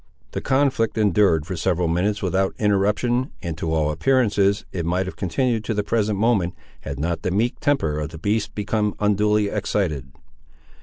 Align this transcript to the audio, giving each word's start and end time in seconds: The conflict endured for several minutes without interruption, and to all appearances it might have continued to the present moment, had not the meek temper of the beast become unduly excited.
The 0.31 0.41
conflict 0.41 0.97
endured 0.97 1.45
for 1.45 1.55
several 1.55 1.87
minutes 1.87 2.23
without 2.23 2.55
interruption, 2.57 3.29
and 3.43 3.55
to 3.59 3.71
all 3.71 3.91
appearances 3.91 4.65
it 4.71 4.83
might 4.83 5.05
have 5.05 5.15
continued 5.15 5.63
to 5.65 5.75
the 5.75 5.83
present 5.83 6.17
moment, 6.17 6.55
had 6.79 6.99
not 6.99 7.21
the 7.21 7.29
meek 7.29 7.59
temper 7.59 7.99
of 7.99 8.09
the 8.09 8.17
beast 8.17 8.55
become 8.55 8.95
unduly 8.99 9.49
excited. 9.49 10.11